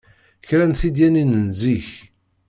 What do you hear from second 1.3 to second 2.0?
n zik